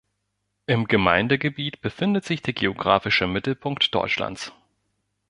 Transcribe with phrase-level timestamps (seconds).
[0.65, 4.51] Im Gemeindegebiet befindet sich der geografische Mittelpunkt Deutschlands.